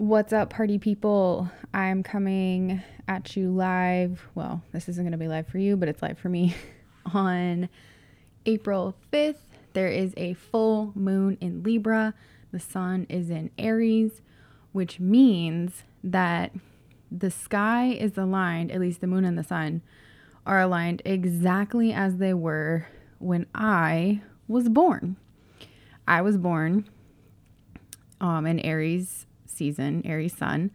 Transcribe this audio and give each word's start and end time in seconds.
What's 0.00 0.32
up, 0.32 0.48
party 0.48 0.78
people? 0.78 1.50
I'm 1.74 2.02
coming 2.02 2.82
at 3.06 3.36
you 3.36 3.50
live. 3.50 4.26
Well, 4.34 4.62
this 4.72 4.88
isn't 4.88 5.04
going 5.04 5.12
to 5.12 5.18
be 5.18 5.28
live 5.28 5.46
for 5.46 5.58
you, 5.58 5.76
but 5.76 5.90
it's 5.90 6.00
live 6.00 6.18
for 6.18 6.30
me 6.30 6.56
on 7.12 7.68
April 8.46 8.94
5th. 9.12 9.42
There 9.74 9.88
is 9.88 10.14
a 10.16 10.32
full 10.32 10.92
moon 10.94 11.36
in 11.42 11.62
Libra. 11.62 12.14
The 12.50 12.58
sun 12.58 13.08
is 13.10 13.28
in 13.28 13.50
Aries, 13.58 14.22
which 14.72 15.00
means 15.00 15.82
that 16.02 16.52
the 17.12 17.30
sky 17.30 17.88
is 17.88 18.16
aligned, 18.16 18.72
at 18.72 18.80
least 18.80 19.02
the 19.02 19.06
moon 19.06 19.26
and 19.26 19.36
the 19.36 19.44
sun 19.44 19.82
are 20.46 20.62
aligned 20.62 21.02
exactly 21.04 21.92
as 21.92 22.16
they 22.16 22.32
were 22.32 22.86
when 23.18 23.44
I 23.54 24.22
was 24.48 24.70
born. 24.70 25.16
I 26.08 26.22
was 26.22 26.38
born 26.38 26.88
um, 28.18 28.46
in 28.46 28.60
Aries 28.60 29.26
season, 29.60 30.00
Aries 30.06 30.34
sun. 30.34 30.70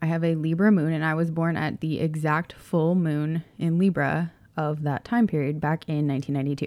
I 0.00 0.06
have 0.06 0.24
a 0.24 0.34
Libra 0.34 0.72
moon, 0.72 0.92
and 0.92 1.04
I 1.04 1.14
was 1.14 1.30
born 1.30 1.56
at 1.56 1.80
the 1.80 2.00
exact 2.00 2.54
full 2.54 2.94
moon 2.94 3.44
in 3.58 3.78
Libra 3.78 4.32
of 4.56 4.82
that 4.82 5.04
time 5.04 5.26
period 5.26 5.60
back 5.60 5.84
in 5.86 6.08
1992. 6.08 6.66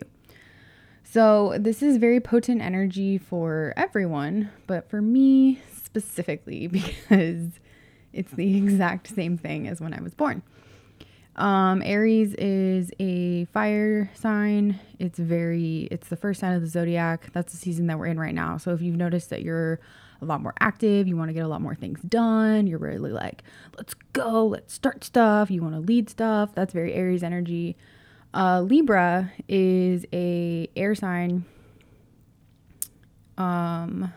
So, 1.03 1.57
this 1.59 1.81
is 1.81 1.97
very 1.97 2.19
potent 2.19 2.61
energy 2.61 3.17
for 3.17 3.73
everyone, 3.75 4.51
but 4.67 4.89
for 4.89 5.01
me 5.01 5.59
specifically, 5.73 6.67
because 6.77 7.59
it's 8.13 8.31
the 8.31 8.57
exact 8.57 9.13
same 9.13 9.37
thing 9.37 9.67
as 9.67 9.81
when 9.81 9.93
I 9.93 10.01
was 10.01 10.13
born. 10.13 10.43
Um, 11.35 11.81
Aries 11.83 12.33
is 12.35 12.91
a 12.99 13.45
fire 13.45 14.09
sign. 14.13 14.79
It's 14.99 15.19
very, 15.19 15.89
it's 15.91 16.07
the 16.07 16.15
first 16.15 16.39
sign 16.39 16.53
of 16.53 16.61
the 16.61 16.67
zodiac. 16.67 17.31
That's 17.33 17.51
the 17.51 17.57
season 17.57 17.87
that 17.87 17.99
we're 17.99 18.05
in 18.05 18.19
right 18.19 18.33
now. 18.33 18.57
So 18.57 18.71
if 18.71 18.81
you've 18.81 18.95
noticed 18.95 19.29
that 19.31 19.41
you're 19.41 19.81
a 20.25 20.27
lot 20.27 20.41
more 20.41 20.53
active, 20.59 21.07
you 21.07 21.15
want 21.15 21.29
to 21.29 21.33
get 21.33 21.43
a 21.43 21.47
lot 21.47 21.61
more 21.61 21.75
things 21.75 22.01
done, 22.01 22.67
you're 22.67 22.79
really 22.79 23.11
like, 23.11 23.43
let's 23.77 23.93
go, 24.13 24.45
let's 24.47 24.73
start 24.73 25.03
stuff, 25.03 25.51
you 25.51 25.61
want 25.61 25.75
to 25.75 25.79
lead 25.79 26.09
stuff. 26.09 26.53
That's 26.55 26.73
very 26.73 26.93
Aries 26.93 27.23
energy. 27.23 27.77
Uh, 28.33 28.61
Libra 28.61 29.31
is 29.47 30.05
a 30.11 30.69
air 30.75 30.95
sign. 30.95 31.45
Um, 33.37 34.13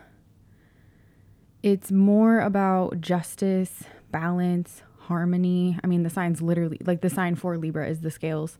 it's 1.63 1.91
more 1.91 2.39
about 2.39 3.01
justice, 3.01 3.83
balance, 4.11 4.81
harmony. 4.97 5.77
I 5.83 5.87
mean, 5.87 6.03
the 6.03 6.09
sign's 6.09 6.41
literally 6.41 6.79
like 6.85 7.01
the 7.01 7.09
sign 7.09 7.35
for 7.35 7.57
Libra 7.57 7.87
is 7.87 8.01
the 8.01 8.11
scales. 8.11 8.57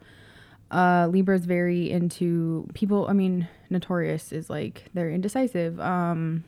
Uh, 0.72 1.08
Libra 1.10 1.36
is 1.36 1.46
very 1.46 1.90
into 1.90 2.68
people. 2.74 3.08
I 3.08 3.14
mean, 3.14 3.48
notorious 3.70 4.32
is 4.32 4.50
like 4.50 4.86
they're 4.94 5.10
indecisive. 5.10 5.80
Um, 5.80 6.44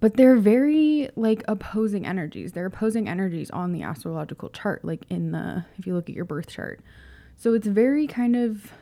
but 0.00 0.16
they're 0.16 0.36
very 0.36 1.10
like 1.16 1.42
opposing 1.48 2.06
energies. 2.06 2.52
They're 2.52 2.66
opposing 2.66 3.08
energies 3.08 3.50
on 3.50 3.72
the 3.72 3.82
astrological 3.82 4.48
chart, 4.50 4.84
like 4.84 5.04
in 5.08 5.32
the 5.32 5.64
if 5.78 5.86
you 5.86 5.94
look 5.94 6.08
at 6.08 6.14
your 6.14 6.24
birth 6.24 6.48
chart. 6.48 6.80
So 7.36 7.54
it's 7.54 7.66
very 7.66 8.06
kind 8.06 8.36
of 8.36 8.72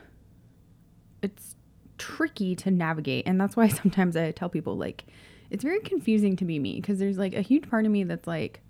it's 1.21 1.55
tricky 1.97 2.55
to 2.57 2.71
navigate, 2.71 3.27
and 3.27 3.39
that's 3.39 3.55
why 3.55 3.67
sometimes 3.67 4.15
I 4.15 4.31
tell 4.31 4.49
people 4.49 4.77
like 4.77 5.05
it's 5.49 5.63
very 5.63 5.79
confusing 5.79 6.35
to 6.37 6.45
be 6.45 6.59
me 6.59 6.75
because 6.75 6.99
there's 6.99 7.17
like 7.17 7.33
a 7.33 7.41
huge 7.41 7.69
part 7.69 7.85
of 7.85 7.91
me 7.91 8.03
that's 8.03 8.27
like 8.27 8.61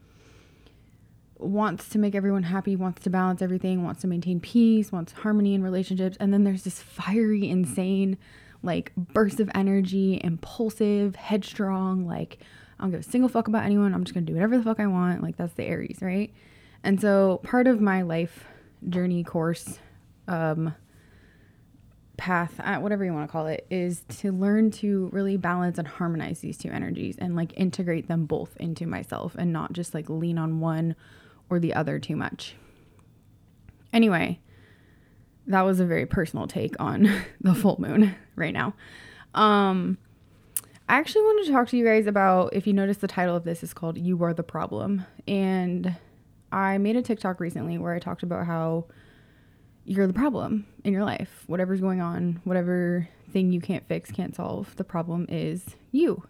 wants 1.40 1.90
to 1.90 2.00
make 2.00 2.16
everyone 2.16 2.44
happy, 2.44 2.76
wants 2.76 3.04
to 3.04 3.10
balance 3.10 3.42
everything, 3.42 3.84
wants 3.84 4.02
to 4.02 4.08
maintain 4.08 4.40
peace, 4.40 4.92
wants 4.92 5.12
harmony 5.12 5.54
in 5.54 5.64
relationships. 5.64 6.18
And 6.20 6.34
then 6.34 6.44
there's 6.44 6.64
this 6.64 6.82
fiery, 6.82 7.50
insane, 7.50 8.18
like 8.68 8.92
bursts 8.96 9.40
of 9.40 9.50
energy, 9.56 10.22
impulsive, 10.24 11.16
headstrong, 11.16 12.06
like 12.06 12.38
I 12.78 12.84
don't 12.84 12.92
give 12.92 13.00
a 13.00 13.04
single 13.04 13.30
fuck 13.30 13.48
about 13.48 13.64
anyone. 13.64 13.96
I'm 13.96 14.04
just 14.04 14.14
gonna 14.14 14.28
do 14.28 14.34
whatever 14.34 14.58
the 14.58 14.64
fuck 14.64 14.80
I 14.80 14.86
want. 14.86 15.24
Like 15.24 15.38
that's 15.38 15.54
the 15.54 15.64
Aries, 15.64 15.98
right? 16.02 16.32
And 16.84 17.02
so 17.02 17.42
part 17.44 17.66
of 17.66 17.82
my 17.82 18.04
life 18.04 18.46
journey 18.88 19.24
course, 19.24 19.80
um, 20.28 20.76
path, 22.18 22.60
uh, 22.60 22.78
whatever 22.78 23.04
you 23.04 23.14
want 23.14 23.28
to 23.28 23.32
call 23.32 23.48
it, 23.48 23.66
is 23.72 24.04
to 24.10 24.32
learn 24.32 24.70
to 24.72 25.10
really 25.12 25.38
balance 25.38 25.78
and 25.78 25.88
harmonize 25.88 26.40
these 26.40 26.58
two 26.58 26.70
energies 26.70 27.18
and 27.18 27.36
like 27.36 27.54
integrate 27.58 28.08
them 28.08 28.26
both 28.26 28.56
into 28.58 28.86
myself 28.86 29.36
and 29.36 29.52
not 29.52 29.74
just 29.74 29.94
like 29.94 30.10
lean 30.10 30.38
on 30.38 30.60
one 30.60 30.96
or 31.50 31.60
the 31.60 31.74
other 31.74 32.00
too 32.00 32.16
much. 32.16 32.56
Anyway, 33.94 34.40
that 35.48 35.62
was 35.62 35.80
a 35.80 35.86
very 35.86 36.06
personal 36.06 36.48
take 36.48 36.76
on 36.80 37.10
the 37.42 37.56
full 37.56 37.78
moon 37.80 38.16
right 38.36 38.54
now. 38.54 38.74
Um, 39.34 39.98
I 40.90 40.98
actually 40.98 41.24
wanted 41.24 41.46
to 41.48 41.52
talk 41.52 41.68
to 41.70 41.78
you 41.78 41.86
guys 41.86 42.08
about 42.08 42.54
if 42.54 42.66
you 42.66 42.74
notice 42.74 42.98
the 42.98 43.08
title 43.08 43.36
of 43.36 43.44
this 43.44 43.64
is 43.64 43.74
called 43.74 43.98
You 43.98 44.22
Are 44.24 44.34
the 44.34 44.44
Problem. 44.44 45.06
And 45.28 45.96
I 46.52 46.78
made 46.78 46.96
a 46.96 47.02
TikTok 47.02 47.40
recently 47.40 47.78
where 47.78 47.94
I 47.94 48.00
talked 48.00 48.24
about 48.24 48.46
how 48.46 48.86
you're 49.84 50.08
the 50.08 50.14
problem 50.14 50.66
in 50.84 50.94
your 50.94 51.04
life. 51.04 51.44
Whatever's 51.48 51.82
going 51.82 52.02
on, 52.02 52.42
whatever 52.46 53.08
thing 53.32 53.52
you 53.52 53.60
can't 53.60 53.88
fix, 53.88 54.12
can't 54.12 54.36
solve, 54.36 54.76
the 54.78 54.84
problem 54.84 55.26
is 55.30 55.64
you. 55.92 56.24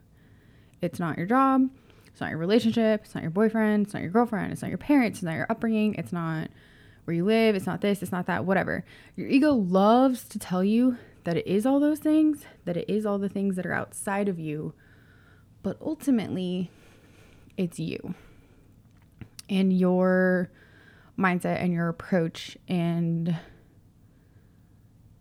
It's 0.82 1.00
not 1.00 1.18
your 1.18 1.28
job, 1.28 1.70
it's 2.18 2.22
not 2.22 2.32
your 2.32 2.40
relationship. 2.40 3.02
It's 3.06 3.14
not 3.14 3.22
your 3.22 3.30
boyfriend. 3.30 3.86
It's 3.86 3.94
not 3.94 4.02
your 4.02 4.10
girlfriend. 4.10 4.52
It's 4.52 4.64
not 4.64 4.70
your 4.70 4.80
parents. 4.80 5.20
It's 5.20 5.24
not 5.24 5.36
your 5.36 5.46
upbringing. 5.52 5.94
It's 6.00 6.12
not 6.12 6.50
where 7.08 7.16
you 7.16 7.24
live. 7.24 7.56
It's 7.56 7.66
not 7.66 7.80
this. 7.80 8.04
It's 8.04 8.12
not 8.12 8.26
that. 8.26 8.44
Whatever. 8.44 8.84
Your 9.16 9.30
ego 9.30 9.54
loves 9.54 10.26
to 10.26 10.38
tell 10.38 10.62
you 10.62 10.98
that 11.24 11.38
it 11.38 11.48
is 11.48 11.66
all 11.66 11.80
those 11.80 12.00
things, 12.00 12.44
that 12.66 12.76
it 12.76 12.90
is 12.90 13.06
all 13.06 13.18
the 13.18 13.30
things 13.30 13.56
that 13.56 13.66
are 13.66 13.72
outside 13.74 14.28
of 14.28 14.38
you. 14.38 14.74
But 15.64 15.78
ultimately, 15.82 16.70
it's 17.56 17.80
you 17.80 18.14
and 19.50 19.72
your 19.72 20.52
mindset 21.18 21.64
and 21.64 21.72
your 21.72 21.88
approach 21.88 22.58
and 22.68 23.38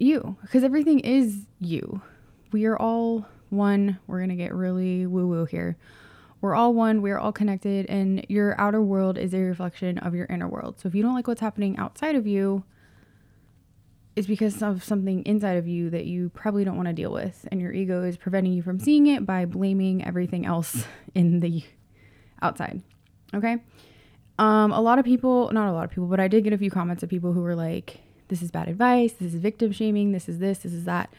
you. 0.00 0.36
Because 0.42 0.64
everything 0.64 0.98
is 0.98 1.46
you. 1.60 2.02
We 2.50 2.64
are 2.64 2.76
all 2.76 3.28
one. 3.50 4.00
We're 4.08 4.18
going 4.18 4.30
to 4.30 4.34
get 4.34 4.52
really 4.52 5.06
woo 5.06 5.28
woo 5.28 5.44
here 5.44 5.76
we're 6.40 6.54
all 6.54 6.74
one, 6.74 7.02
we're 7.02 7.18
all 7.18 7.32
connected, 7.32 7.86
and 7.86 8.24
your 8.28 8.60
outer 8.60 8.82
world 8.82 9.18
is 9.18 9.34
a 9.34 9.38
reflection 9.38 9.98
of 9.98 10.14
your 10.14 10.26
inner 10.26 10.48
world. 10.48 10.78
So 10.80 10.88
if 10.88 10.94
you 10.94 11.02
don't 11.02 11.14
like 11.14 11.26
what's 11.26 11.40
happening 11.40 11.76
outside 11.78 12.14
of 12.14 12.26
you, 12.26 12.64
it's 14.14 14.26
because 14.26 14.62
of 14.62 14.82
something 14.82 15.22
inside 15.24 15.58
of 15.58 15.68
you 15.68 15.90
that 15.90 16.06
you 16.06 16.30
probably 16.30 16.64
don't 16.64 16.76
want 16.76 16.88
to 16.88 16.94
deal 16.94 17.12
with, 17.12 17.46
and 17.50 17.60
your 17.60 17.72
ego 17.72 18.02
is 18.02 18.16
preventing 18.16 18.52
you 18.52 18.62
from 18.62 18.78
seeing 18.78 19.06
it 19.06 19.26
by 19.26 19.44
blaming 19.44 20.04
everything 20.04 20.46
else 20.46 20.86
in 21.14 21.40
the 21.40 21.64
outside. 22.42 22.82
Okay? 23.34 23.58
Um, 24.38 24.72
a 24.72 24.80
lot 24.80 24.98
of 24.98 25.04
people, 25.04 25.50
not 25.52 25.68
a 25.68 25.72
lot 25.72 25.84
of 25.84 25.90
people, 25.90 26.06
but 26.06 26.20
I 26.20 26.28
did 26.28 26.44
get 26.44 26.52
a 26.52 26.58
few 26.58 26.70
comments 26.70 27.02
of 27.02 27.08
people 27.08 27.32
who 27.32 27.40
were 27.40 27.54
like, 27.54 28.00
this 28.28 28.42
is 28.42 28.50
bad 28.50 28.68
advice, 28.68 29.12
this 29.14 29.32
is 29.32 29.40
victim 29.40 29.72
shaming, 29.72 30.12
this 30.12 30.28
is 30.28 30.38
this, 30.38 30.58
this 30.58 30.72
is 30.72 30.84
that. 30.84 31.12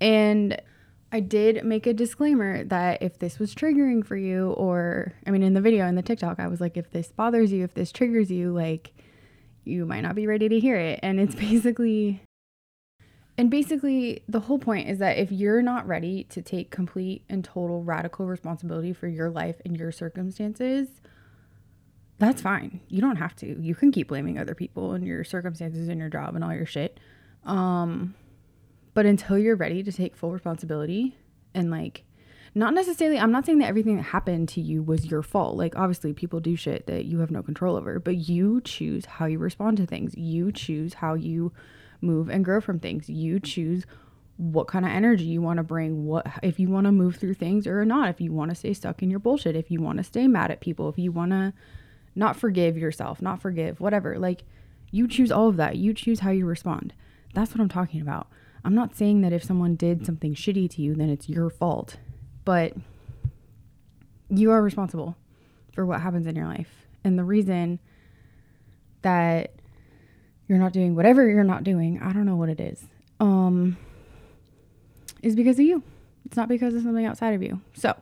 And 0.00 0.60
I 1.14 1.20
did 1.20 1.64
make 1.64 1.86
a 1.86 1.94
disclaimer 1.94 2.64
that 2.64 3.00
if 3.00 3.20
this 3.20 3.38
was 3.38 3.54
triggering 3.54 4.04
for 4.04 4.16
you, 4.16 4.50
or 4.54 5.12
I 5.24 5.30
mean, 5.30 5.44
in 5.44 5.54
the 5.54 5.60
video, 5.60 5.86
in 5.86 5.94
the 5.94 6.02
TikTok, 6.02 6.40
I 6.40 6.48
was 6.48 6.60
like, 6.60 6.76
if 6.76 6.90
this 6.90 7.12
bothers 7.12 7.52
you, 7.52 7.62
if 7.62 7.72
this 7.72 7.92
triggers 7.92 8.32
you, 8.32 8.52
like, 8.52 8.92
you 9.62 9.86
might 9.86 10.00
not 10.00 10.16
be 10.16 10.26
ready 10.26 10.48
to 10.48 10.58
hear 10.58 10.74
it. 10.74 10.98
And 11.04 11.20
it's 11.20 11.34
basically, 11.36 12.20
and 13.38 13.48
basically, 13.48 14.24
the 14.28 14.40
whole 14.40 14.58
point 14.58 14.88
is 14.88 14.98
that 14.98 15.16
if 15.16 15.30
you're 15.30 15.62
not 15.62 15.86
ready 15.86 16.24
to 16.30 16.42
take 16.42 16.72
complete 16.72 17.22
and 17.28 17.44
total 17.44 17.84
radical 17.84 18.26
responsibility 18.26 18.92
for 18.92 19.06
your 19.06 19.30
life 19.30 19.60
and 19.64 19.76
your 19.76 19.92
circumstances, 19.92 20.88
that's 22.18 22.42
fine. 22.42 22.80
You 22.88 23.00
don't 23.00 23.18
have 23.18 23.36
to. 23.36 23.62
You 23.62 23.76
can 23.76 23.92
keep 23.92 24.08
blaming 24.08 24.36
other 24.36 24.56
people 24.56 24.94
and 24.94 25.06
your 25.06 25.22
circumstances 25.22 25.86
and 25.86 26.00
your 26.00 26.08
job 26.08 26.34
and 26.34 26.42
all 26.42 26.52
your 26.52 26.66
shit. 26.66 26.98
Um, 27.44 28.16
but 28.94 29.06
until 29.06 29.36
you're 29.36 29.56
ready 29.56 29.82
to 29.82 29.92
take 29.92 30.16
full 30.16 30.32
responsibility 30.32 31.16
and 31.54 31.70
like, 31.70 32.04
not 32.56 32.72
necessarily, 32.72 33.18
I'm 33.18 33.32
not 33.32 33.44
saying 33.44 33.58
that 33.58 33.68
everything 33.68 33.96
that 33.96 34.02
happened 34.02 34.48
to 34.50 34.60
you 34.60 34.80
was 34.80 35.06
your 35.06 35.22
fault. 35.22 35.56
Like, 35.56 35.76
obviously, 35.76 36.12
people 36.12 36.38
do 36.38 36.54
shit 36.54 36.86
that 36.86 37.04
you 37.04 37.18
have 37.18 37.32
no 37.32 37.42
control 37.42 37.74
over, 37.74 37.98
but 37.98 38.16
you 38.16 38.60
choose 38.60 39.04
how 39.06 39.26
you 39.26 39.38
respond 39.38 39.76
to 39.78 39.86
things. 39.86 40.14
You 40.16 40.52
choose 40.52 40.94
how 40.94 41.14
you 41.14 41.52
move 42.00 42.28
and 42.28 42.44
grow 42.44 42.60
from 42.60 42.78
things. 42.78 43.08
You 43.08 43.40
choose 43.40 43.86
what 44.36 44.68
kind 44.68 44.84
of 44.84 44.92
energy 44.92 45.24
you 45.24 45.42
want 45.42 45.56
to 45.56 45.64
bring, 45.64 46.06
what 46.06 46.26
if 46.42 46.60
you 46.60 46.68
want 46.68 46.86
to 46.86 46.92
move 46.92 47.16
through 47.16 47.34
things 47.34 47.66
or 47.66 47.84
not, 47.84 48.08
if 48.08 48.20
you 48.20 48.32
want 48.32 48.50
to 48.50 48.54
stay 48.54 48.72
stuck 48.72 49.02
in 49.02 49.10
your 49.10 49.20
bullshit, 49.20 49.56
if 49.56 49.70
you 49.70 49.80
want 49.80 49.98
to 49.98 50.04
stay 50.04 50.26
mad 50.26 50.50
at 50.50 50.60
people, 50.60 50.88
if 50.88 50.98
you 50.98 51.10
want 51.12 51.30
to 51.32 51.52
not 52.14 52.36
forgive 52.36 52.76
yourself, 52.76 53.20
not 53.20 53.40
forgive, 53.40 53.80
whatever. 53.80 54.18
Like, 54.18 54.44
you 54.92 55.08
choose 55.08 55.32
all 55.32 55.48
of 55.48 55.56
that. 55.56 55.76
You 55.76 55.92
choose 55.92 56.20
how 56.20 56.30
you 56.30 56.46
respond. 56.46 56.94
That's 57.32 57.50
what 57.50 57.60
I'm 57.60 57.68
talking 57.68 58.00
about. 58.00 58.28
I'm 58.64 58.74
not 58.74 58.96
saying 58.96 59.20
that 59.20 59.32
if 59.32 59.44
someone 59.44 59.76
did 59.76 60.06
something 60.06 60.34
shitty 60.34 60.70
to 60.70 60.82
you, 60.82 60.94
then 60.94 61.10
it's 61.10 61.28
your 61.28 61.50
fault, 61.50 61.96
but 62.44 62.72
you 64.30 64.50
are 64.50 64.62
responsible 64.62 65.16
for 65.72 65.84
what 65.84 66.00
happens 66.00 66.26
in 66.26 66.34
your 66.34 66.46
life. 66.46 66.86
And 67.04 67.18
the 67.18 67.24
reason 67.24 67.78
that 69.02 69.52
you're 70.48 70.58
not 70.58 70.72
doing 70.72 70.94
whatever 70.94 71.28
you're 71.28 71.44
not 71.44 71.64
doing, 71.64 72.00
I 72.02 72.12
don't 72.12 72.24
know 72.24 72.36
what 72.36 72.48
it 72.48 72.60
is, 72.60 72.82
um, 73.20 73.76
is 75.22 75.36
because 75.36 75.58
of 75.58 75.66
you. 75.66 75.82
It's 76.24 76.36
not 76.36 76.48
because 76.48 76.74
of 76.74 76.82
something 76.82 77.04
outside 77.04 77.34
of 77.34 77.42
you. 77.42 77.60
So, 77.74 77.94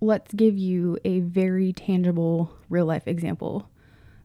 let's 0.00 0.34
give 0.34 0.58
you 0.58 0.98
a 1.04 1.20
very 1.20 1.72
tangible 1.72 2.52
real 2.68 2.86
life 2.86 3.06
example 3.06 3.68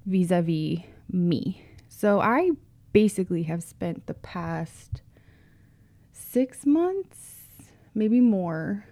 vis 0.06 0.32
a 0.32 0.42
vis 0.42 0.80
me. 1.12 1.64
So 1.88 2.20
I 2.20 2.52
basically 2.94 3.44
have 3.44 3.64
spent 3.64 4.08
the 4.08 4.16
past 4.16 5.02
six 6.38 6.68
months, 6.68 7.48
maybe 7.96 8.22
more, 8.22 8.86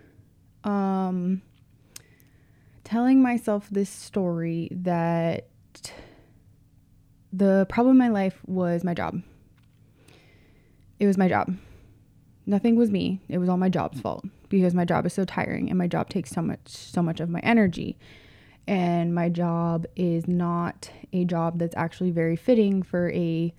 um, 0.64 1.44
telling 2.84 3.22
myself 3.22 3.68
this 3.70 3.88
story 3.88 4.68
that 4.72 5.46
the 7.32 7.68
problem 7.70 7.92
in 7.92 7.98
my 8.00 8.08
life 8.08 8.42
was 8.48 8.84
my 8.84 8.96
job. 8.96 9.22
It 11.00 11.06
was 11.06 11.20
my 11.20 11.28
job. 11.28 11.56
Nothing 12.48 12.78
was 12.78 12.90
me. 12.90 13.22
It 13.30 13.38
was 13.38 13.48
all 13.48 13.58
my 13.58 13.70
job's 13.70 14.02
fault 14.02 14.26
because 14.50 14.74
my 14.74 14.84
job 14.84 15.06
is 15.06 15.14
so 15.14 15.24
tiring 15.24 15.70
and 15.70 15.78
my 15.78 15.86
job 15.86 16.10
takes 16.10 16.32
so 16.32 16.42
much 16.42 16.68
so 16.68 17.04
much 17.04 17.20
of 17.20 17.30
my 17.30 17.42
energy. 17.42 17.96
And 18.66 19.14
my 19.14 19.30
job 19.30 19.86
is 19.96 20.28
not 20.28 20.90
a 21.14 21.26
job 21.26 21.60
that's 21.60 21.76
actually 21.76 22.10
very 22.10 22.38
fitting 22.38 22.82
for 22.82 23.12
a 23.12 23.54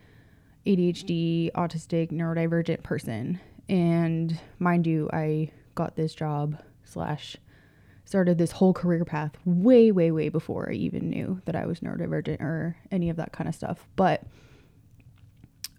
ADHD, 0.66 1.52
autistic, 1.52 2.10
neurodivergent 2.10 2.82
person. 2.82 3.38
And 3.68 4.38
mind 4.58 4.86
you, 4.86 5.08
I 5.12 5.50
got 5.74 5.96
this 5.96 6.14
job 6.14 6.62
slash 6.84 7.36
started 8.04 8.38
this 8.38 8.52
whole 8.52 8.72
career 8.72 9.04
path 9.04 9.32
way, 9.44 9.90
way, 9.90 10.12
way 10.12 10.28
before 10.28 10.68
I 10.70 10.74
even 10.74 11.10
knew 11.10 11.42
that 11.44 11.56
I 11.56 11.66
was 11.66 11.80
neurodivergent 11.80 12.40
or 12.40 12.76
any 12.90 13.10
of 13.10 13.16
that 13.16 13.32
kind 13.32 13.48
of 13.48 13.54
stuff. 13.54 13.86
But 13.96 14.22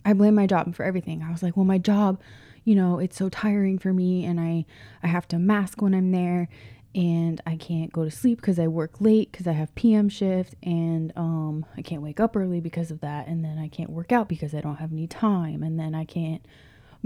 I 0.05 0.13
blame 0.13 0.35
my 0.35 0.45
job 0.45 0.75
for 0.75 0.83
everything. 0.83 1.23
I 1.23 1.31
was 1.31 1.41
like, 1.41 1.55
well, 1.55 1.65
my 1.65 1.77
job, 1.77 2.21
you 2.65 2.75
know, 2.75 2.99
it's 2.99 3.17
so 3.17 3.29
tiring 3.29 3.79
for 3.79 3.93
me 3.93 4.25
and 4.25 4.39
I 4.39 4.65
I 5.01 5.07
have 5.07 5.27
to 5.29 5.39
mask 5.39 5.81
when 5.81 5.93
I'm 5.93 6.11
there 6.11 6.49
and 6.93 7.39
I 7.45 7.55
can't 7.55 7.93
go 7.93 8.03
to 8.03 8.11
sleep 8.11 8.41
because 8.41 8.59
I 8.59 8.67
work 8.67 8.99
late 8.99 9.31
because 9.31 9.47
I 9.47 9.53
have 9.53 9.73
PM 9.75 10.09
shift 10.09 10.55
and 10.63 11.13
um 11.15 11.65
I 11.77 11.81
can't 11.81 12.01
wake 12.01 12.19
up 12.19 12.35
early 12.35 12.59
because 12.59 12.91
of 12.91 13.01
that 13.01 13.27
and 13.27 13.43
then 13.43 13.57
I 13.57 13.69
can't 13.69 13.89
work 13.89 14.11
out 14.11 14.27
because 14.27 14.53
I 14.53 14.61
don't 14.61 14.77
have 14.77 14.91
any 14.91 15.07
time 15.07 15.63
and 15.63 15.79
then 15.79 15.95
I 15.95 16.05
can't 16.05 16.45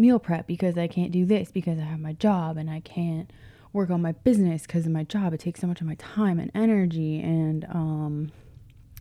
meal 0.01 0.19
prep 0.19 0.47
because 0.47 0.77
I 0.77 0.87
can't 0.87 1.11
do 1.11 1.25
this 1.25 1.51
because 1.51 1.77
I 1.77 1.83
have 1.83 1.99
my 1.99 2.13
job 2.13 2.57
and 2.57 2.69
I 2.69 2.79
can't 2.81 3.31
work 3.71 3.89
on 3.89 4.01
my 4.01 4.11
business 4.11 4.63
because 4.63 4.85
of 4.85 4.91
my 4.91 5.03
job. 5.03 5.33
It 5.33 5.39
takes 5.39 5.61
so 5.61 5.67
much 5.67 5.79
of 5.79 5.87
my 5.87 5.95
time 5.95 6.39
and 6.39 6.51
energy, 6.53 7.21
and 7.21 7.65
um, 7.65 8.31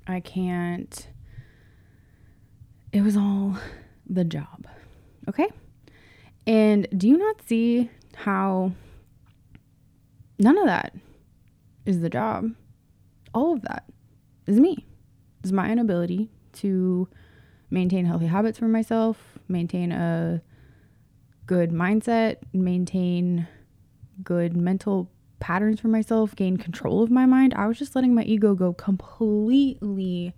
I 0.06 0.20
can't. 0.20 1.08
It 2.92 3.02
was 3.02 3.16
all 3.16 3.56
the 4.08 4.24
job. 4.24 4.66
Okay? 5.28 5.48
And 6.46 6.86
do 6.96 7.08
you 7.08 7.16
not 7.16 7.36
see 7.46 7.90
how 8.14 8.72
none 10.38 10.58
of 10.58 10.66
that 10.66 10.94
is 11.86 12.00
the 12.00 12.10
job? 12.10 12.50
All 13.32 13.54
of 13.54 13.62
that 13.62 13.84
is 14.46 14.58
me. 14.58 14.86
Is 15.42 15.52
my 15.52 15.70
inability 15.70 16.30
to 16.54 17.08
maintain 17.70 18.04
healthy 18.04 18.26
habits 18.26 18.58
for 18.58 18.68
myself, 18.68 19.38
maintain 19.48 19.92
a 19.92 20.42
good 21.50 21.72
mindset, 21.72 22.36
maintain 22.52 23.44
good 24.22 24.56
mental 24.56 25.10
patterns 25.40 25.80
for 25.80 25.88
myself, 25.88 26.36
gain 26.36 26.56
control 26.56 27.02
of 27.02 27.10
my 27.10 27.26
mind. 27.26 27.52
I 27.56 27.66
was 27.66 27.76
just 27.76 27.96
letting 27.96 28.14
my 28.14 28.22
ego 28.22 28.54
go 28.54 28.72
completely 28.72 30.32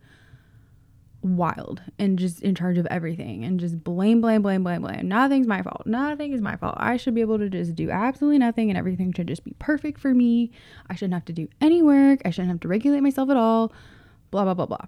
wild 1.20 1.82
and 1.98 2.18
just 2.18 2.40
in 2.40 2.54
charge 2.54 2.78
of 2.78 2.86
everything 2.86 3.44
and 3.44 3.60
just 3.60 3.84
blame, 3.84 4.22
blame, 4.22 4.40
blame, 4.40 4.64
blame, 4.64 4.80
blame. 4.80 5.06
Nothing's 5.06 5.46
my 5.46 5.60
fault. 5.60 5.86
Nothing 5.86 6.32
is 6.32 6.40
my 6.40 6.56
fault. 6.56 6.76
I 6.78 6.96
should 6.96 7.14
be 7.14 7.20
able 7.20 7.36
to 7.40 7.50
just 7.50 7.74
do 7.74 7.90
absolutely 7.90 8.38
nothing 8.38 8.70
and 8.70 8.78
everything 8.78 9.12
should 9.12 9.28
just 9.28 9.44
be 9.44 9.54
perfect 9.58 10.00
for 10.00 10.14
me. 10.14 10.50
I 10.88 10.94
shouldn't 10.94 11.12
have 11.12 11.26
to 11.26 11.34
do 11.34 11.46
any 11.60 11.82
work. 11.82 12.22
I 12.24 12.30
shouldn't 12.30 12.52
have 12.52 12.60
to 12.60 12.68
regulate 12.68 13.02
myself 13.02 13.28
at 13.28 13.36
all. 13.36 13.70
Blah, 14.30 14.44
blah, 14.44 14.54
blah, 14.54 14.64
blah. 14.64 14.86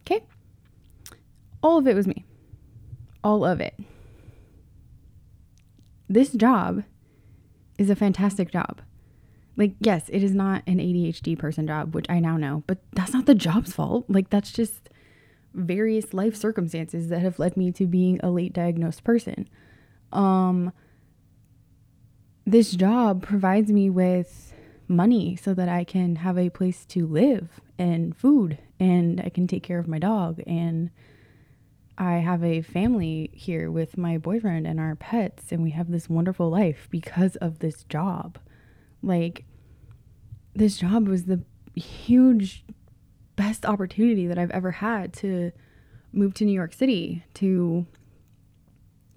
Okay? 0.00 0.24
All 1.62 1.78
of 1.78 1.86
it 1.86 1.94
was 1.94 2.08
me. 2.08 2.24
All 3.22 3.44
of 3.44 3.60
it 3.60 3.78
this 6.08 6.30
job 6.30 6.84
is 7.78 7.90
a 7.90 7.96
fantastic 7.96 8.50
job. 8.50 8.80
Like, 9.56 9.74
yes, 9.80 10.08
it 10.08 10.22
is 10.22 10.34
not 10.34 10.62
an 10.66 10.78
ADHD 10.78 11.38
person 11.38 11.66
job, 11.66 11.94
which 11.94 12.06
I 12.08 12.18
now 12.18 12.36
know, 12.36 12.64
but 12.66 12.78
that's 12.92 13.12
not 13.12 13.26
the 13.26 13.34
job's 13.34 13.72
fault. 13.72 14.04
Like, 14.08 14.30
that's 14.30 14.50
just 14.50 14.90
various 15.54 16.12
life 16.12 16.34
circumstances 16.34 17.08
that 17.08 17.20
have 17.20 17.38
led 17.38 17.56
me 17.56 17.70
to 17.72 17.86
being 17.86 18.18
a 18.22 18.30
late 18.30 18.52
diagnosed 18.52 19.04
person. 19.04 19.48
Um, 20.12 20.72
this 22.44 22.72
job 22.72 23.22
provides 23.22 23.70
me 23.70 23.88
with 23.88 24.52
money 24.88 25.36
so 25.36 25.54
that 25.54 25.68
I 25.68 25.84
can 25.84 26.16
have 26.16 26.36
a 26.36 26.50
place 26.50 26.84
to 26.86 27.06
live 27.06 27.60
and 27.78 28.16
food 28.16 28.58
and 28.78 29.20
I 29.20 29.30
can 29.30 29.46
take 29.46 29.62
care 29.62 29.78
of 29.78 29.88
my 29.88 29.98
dog 29.98 30.42
and 30.46 30.90
I 31.96 32.14
have 32.14 32.42
a 32.42 32.62
family 32.62 33.30
here 33.32 33.70
with 33.70 33.96
my 33.96 34.18
boyfriend 34.18 34.66
and 34.66 34.80
our 34.80 34.96
pets, 34.96 35.52
and 35.52 35.62
we 35.62 35.70
have 35.70 35.90
this 35.90 36.08
wonderful 36.08 36.50
life 36.50 36.88
because 36.90 37.36
of 37.36 37.60
this 37.60 37.84
job. 37.84 38.38
Like, 39.02 39.44
this 40.54 40.78
job 40.78 41.06
was 41.06 41.24
the 41.24 41.42
huge, 41.76 42.64
best 43.36 43.64
opportunity 43.64 44.26
that 44.26 44.38
I've 44.38 44.50
ever 44.50 44.72
had 44.72 45.12
to 45.14 45.52
move 46.12 46.34
to 46.34 46.44
New 46.44 46.52
York 46.52 46.72
City, 46.72 47.24
to 47.34 47.86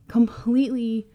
completely 0.08 1.08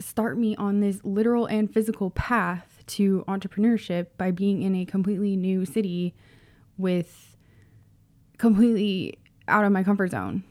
start 0.00 0.38
me 0.38 0.56
on 0.56 0.80
this 0.80 1.00
literal 1.04 1.46
and 1.46 1.72
physical 1.72 2.10
path 2.10 2.82
to 2.86 3.24
entrepreneurship 3.28 4.08
by 4.18 4.30
being 4.30 4.62
in 4.62 4.74
a 4.74 4.84
completely 4.84 5.36
new 5.36 5.64
city 5.64 6.14
with 6.76 7.36
completely 8.36 9.18
out 9.46 9.64
of 9.64 9.72
my 9.72 9.82
comfort 9.82 10.10
zone 10.10 10.42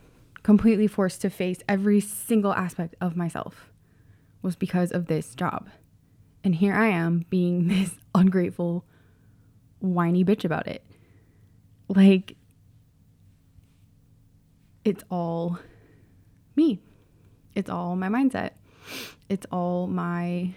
completely 0.43 0.87
forced 0.87 1.21
to 1.21 1.29
face 1.29 1.59
every 1.67 1.99
single 1.99 2.53
aspect 2.53 2.95
of 3.01 3.15
myself 3.15 3.71
was 4.41 4.55
because 4.55 4.91
of 4.91 5.07
this 5.07 5.33
job. 5.33 5.69
And 6.43 6.55
here 6.55 6.73
I 6.73 6.89
am 6.89 7.25
being 7.29 7.67
this 7.69 7.95
ungrateful, 8.13 8.85
whiny 9.79 10.23
bitch 10.23 10.43
about 10.45 10.67
it. 10.67 10.83
Like, 11.87 12.35
it's 14.83 15.03
all 15.09 15.57
me. 16.55 16.81
It's 17.55 17.69
all 17.69 17.95
my 17.95 18.09
mindset. 18.09 18.51
It's 19.29 19.45
all 19.51 19.87
my. 19.87 20.53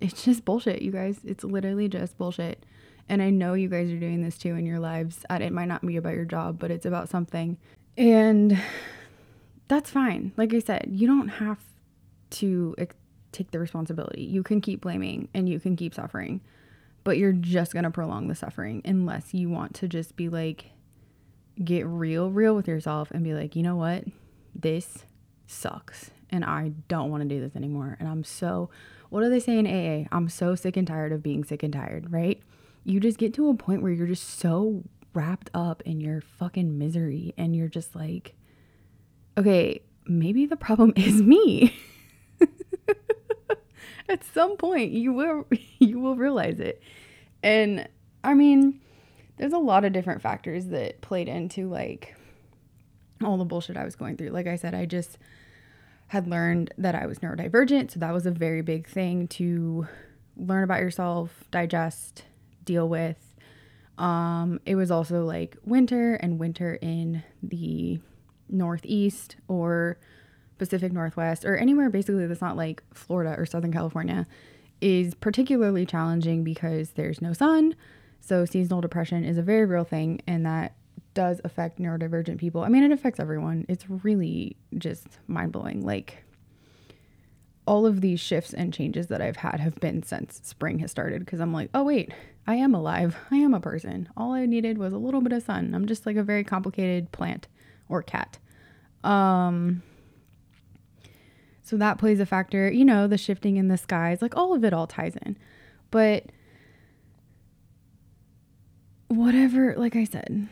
It's 0.00 0.24
just 0.24 0.44
bullshit, 0.44 0.82
you 0.82 0.90
guys. 0.90 1.20
It's 1.24 1.44
literally 1.44 1.88
just 1.88 2.16
bullshit. 2.18 2.64
And 3.08 3.20
I 3.20 3.30
know 3.30 3.54
you 3.54 3.68
guys 3.68 3.90
are 3.90 3.98
doing 3.98 4.22
this 4.22 4.38
too 4.38 4.54
in 4.54 4.64
your 4.64 4.78
lives. 4.78 5.24
It 5.28 5.52
might 5.52 5.68
not 5.68 5.84
be 5.84 5.96
about 5.96 6.14
your 6.14 6.24
job, 6.24 6.58
but 6.58 6.70
it's 6.70 6.86
about 6.86 7.08
something. 7.08 7.58
And 7.96 8.60
that's 9.68 9.90
fine. 9.90 10.32
Like 10.36 10.54
I 10.54 10.58
said, 10.60 10.88
you 10.90 11.06
don't 11.06 11.28
have 11.28 11.58
to 12.30 12.74
take 13.32 13.50
the 13.50 13.58
responsibility. 13.58 14.22
You 14.22 14.42
can 14.42 14.60
keep 14.60 14.80
blaming 14.80 15.28
and 15.34 15.48
you 15.48 15.60
can 15.60 15.76
keep 15.76 15.94
suffering, 15.94 16.40
but 17.04 17.18
you're 17.18 17.32
just 17.32 17.72
going 17.72 17.84
to 17.84 17.90
prolong 17.90 18.28
the 18.28 18.34
suffering 18.34 18.82
unless 18.84 19.34
you 19.34 19.48
want 19.48 19.74
to 19.76 19.88
just 19.88 20.16
be 20.16 20.28
like, 20.28 20.70
get 21.62 21.86
real, 21.86 22.30
real 22.30 22.54
with 22.54 22.68
yourself 22.68 23.10
and 23.10 23.24
be 23.24 23.34
like, 23.34 23.56
you 23.56 23.62
know 23.62 23.76
what? 23.76 24.04
This 24.54 25.04
sucks 25.46 26.10
and 26.30 26.44
I 26.44 26.72
don't 26.88 27.10
want 27.10 27.22
to 27.22 27.28
do 27.28 27.40
this 27.40 27.54
anymore. 27.54 27.96
And 28.00 28.08
I'm 28.08 28.24
so, 28.24 28.70
what 29.10 29.22
do 29.22 29.28
they 29.28 29.40
say 29.40 29.58
in 29.58 29.66
AA? 29.66 30.08
I'm 30.10 30.28
so 30.28 30.54
sick 30.54 30.76
and 30.76 30.86
tired 30.86 31.12
of 31.12 31.22
being 31.22 31.44
sick 31.44 31.62
and 31.62 31.72
tired, 31.72 32.10
right? 32.10 32.40
You 32.84 32.98
just 32.98 33.18
get 33.18 33.34
to 33.34 33.50
a 33.50 33.54
point 33.54 33.82
where 33.82 33.92
you're 33.92 34.06
just 34.06 34.40
so 34.40 34.82
wrapped 35.14 35.50
up 35.54 35.82
in 35.82 36.00
your 36.00 36.20
fucking 36.38 36.78
misery 36.78 37.34
and 37.36 37.54
you're 37.54 37.68
just 37.68 37.94
like, 37.94 38.34
okay, 39.36 39.82
maybe 40.06 40.46
the 40.46 40.56
problem 40.56 40.92
is 40.96 41.22
me. 41.22 41.74
At 44.08 44.24
some 44.24 44.56
point 44.56 44.92
you 44.92 45.12
will 45.12 45.46
you 45.78 46.00
will 46.00 46.16
realize 46.16 46.58
it. 46.58 46.82
And 47.42 47.88
I 48.24 48.34
mean, 48.34 48.80
there's 49.36 49.52
a 49.52 49.58
lot 49.58 49.84
of 49.84 49.92
different 49.92 50.22
factors 50.22 50.66
that 50.66 51.00
played 51.00 51.28
into 51.28 51.68
like 51.68 52.16
all 53.24 53.36
the 53.36 53.44
bullshit 53.44 53.76
I 53.76 53.84
was 53.84 53.96
going 53.96 54.16
through. 54.16 54.30
Like 54.30 54.46
I 54.46 54.56
said, 54.56 54.74
I 54.74 54.86
just 54.86 55.18
had 56.08 56.26
learned 56.26 56.74
that 56.76 56.94
I 56.94 57.06
was 57.06 57.20
neurodivergent, 57.20 57.92
so 57.92 58.00
that 58.00 58.12
was 58.12 58.26
a 58.26 58.30
very 58.30 58.60
big 58.60 58.86
thing 58.86 59.28
to 59.28 59.86
learn 60.36 60.62
about 60.62 60.80
yourself, 60.80 61.44
digest, 61.50 62.24
deal 62.64 62.88
with 62.88 63.31
um, 64.02 64.60
it 64.66 64.74
was 64.74 64.90
also 64.90 65.24
like 65.24 65.56
winter 65.64 66.14
and 66.14 66.40
winter 66.40 66.74
in 66.82 67.22
the 67.40 68.00
Northeast 68.48 69.36
or 69.46 69.96
Pacific 70.58 70.92
Northwest 70.92 71.44
or 71.44 71.56
anywhere 71.56 71.88
basically 71.88 72.26
that's 72.26 72.40
not 72.40 72.56
like 72.56 72.82
Florida 72.92 73.34
or 73.38 73.46
Southern 73.46 73.72
California 73.72 74.26
is 74.80 75.14
particularly 75.14 75.86
challenging 75.86 76.42
because 76.42 76.90
there's 76.90 77.22
no 77.22 77.32
sun. 77.32 77.76
So 78.20 78.44
seasonal 78.44 78.80
depression 78.80 79.24
is 79.24 79.38
a 79.38 79.42
very 79.42 79.64
real 79.64 79.84
thing 79.84 80.20
and 80.26 80.44
that 80.44 80.74
does 81.14 81.40
affect 81.44 81.78
neurodivergent 81.78 82.38
people. 82.38 82.64
I 82.64 82.68
mean, 82.68 82.82
it 82.82 82.90
affects 82.90 83.20
everyone. 83.20 83.66
It's 83.68 83.88
really 83.88 84.56
just 84.78 85.06
mind 85.28 85.52
blowing. 85.52 85.84
Like, 85.84 86.24
all 87.66 87.86
of 87.86 88.00
these 88.00 88.18
shifts 88.18 88.52
and 88.52 88.74
changes 88.74 89.06
that 89.06 89.20
I've 89.20 89.36
had 89.36 89.60
have 89.60 89.76
been 89.76 90.02
since 90.02 90.40
spring 90.42 90.80
has 90.80 90.90
started 90.90 91.20
because 91.24 91.38
I'm 91.38 91.52
like, 91.52 91.70
oh, 91.74 91.84
wait, 91.84 92.12
I 92.46 92.56
am 92.56 92.74
alive. 92.74 93.16
I 93.30 93.36
am 93.36 93.54
a 93.54 93.60
person. 93.60 94.08
All 94.16 94.32
I 94.32 94.46
needed 94.46 94.78
was 94.78 94.92
a 94.92 94.98
little 94.98 95.20
bit 95.20 95.32
of 95.32 95.42
sun. 95.42 95.74
I'm 95.74 95.86
just 95.86 96.06
like 96.06 96.16
a 96.16 96.22
very 96.22 96.42
complicated 96.42 97.12
plant 97.12 97.46
or 97.88 98.02
cat. 98.02 98.38
Um, 99.04 99.82
so 101.62 101.76
that 101.76 101.98
plays 101.98 102.18
a 102.18 102.26
factor. 102.26 102.70
You 102.70 102.84
know, 102.84 103.06
the 103.06 103.18
shifting 103.18 103.56
in 103.56 103.68
the 103.68 103.78
skies, 103.78 104.20
like 104.20 104.36
all 104.36 104.54
of 104.54 104.64
it 104.64 104.72
all 104.72 104.86
ties 104.86 105.16
in. 105.24 105.36
But 105.90 106.26
whatever, 109.08 109.74
like 109.76 109.94
I 109.94 110.04
said, 110.04 110.48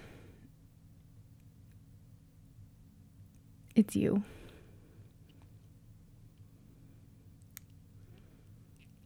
it's 3.75 3.97
you. 3.97 4.23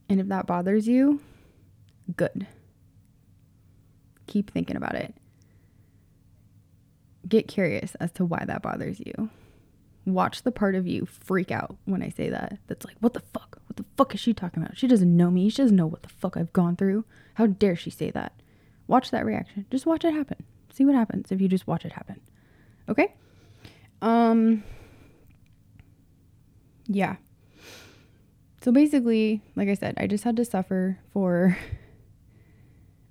And 0.09 0.21
if 0.21 0.29
that 0.29 0.47
bothers 0.47 0.87
you, 0.87 1.21
good. 2.15 2.47
Keep 4.35 4.51
thinking 4.51 4.75
about 4.75 4.97
it. 4.97 5.15
Get 7.29 7.47
curious 7.47 7.95
as 8.01 8.11
to 8.15 8.25
why 8.25 8.43
that 8.45 8.63
bothers 8.63 8.99
you. 8.99 9.31
Watch 10.07 10.43
the 10.43 10.51
part 10.51 10.75
of 10.75 10.89
you 10.89 11.07
freak 11.07 11.53
out 11.53 11.77
when 11.85 12.03
I 12.03 12.09
say 12.09 12.31
that. 12.31 12.59
That's 12.67 12.85
like, 12.85 12.97
what 12.99 13.13
the 13.13 13.21
fuck? 13.21 13.61
What 13.69 13.77
the 13.77 13.85
fuck 13.97 14.13
is 14.13 14.19
she 14.19 14.35
talking 14.35 14.61
about? 14.61 14.77
She 14.77 14.89
doesn't 14.89 15.17
know 15.17 15.31
me. 15.31 15.49
She 15.51 15.63
doesn't 15.63 15.77
know 15.77 15.87
what 15.87 16.03
the 16.03 16.09
fuck 16.09 16.37
I've 16.37 16.53
gone 16.53 16.75
through. 16.75 17.05
How 17.35 17.47
dare 17.47 17.77
she 17.77 17.91
say 17.91 18.11
that? 18.11 18.33
Watch 18.89 19.13
that 19.13 19.25
reaction. 19.25 19.67
Just 19.71 19.87
watch 19.87 20.05
it 20.05 20.13
happen. 20.13 20.43
See 20.73 20.85
what 20.85 20.97
happens 20.97 21.31
if 21.31 21.41
you 21.41 21.47
just 21.47 21.69
watch 21.69 21.85
it 21.85 21.93
happen. 21.93 22.21
Okay? 22.89 23.15
Um 24.03 24.65
yeah. 26.89 27.19
So 28.63 28.73
basically, 28.73 29.43
like 29.55 29.69
I 29.69 29.75
said, 29.75 29.95
I 29.97 30.09
just 30.09 30.25
had 30.25 30.35
to 30.39 30.45
suffer 30.45 30.99
for 31.13 31.57